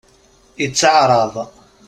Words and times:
Itteɛṛaḍ. 0.65 1.35